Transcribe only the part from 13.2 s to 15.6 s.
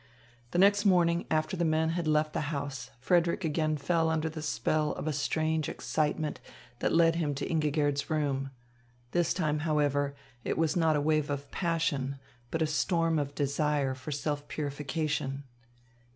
desire for self purification.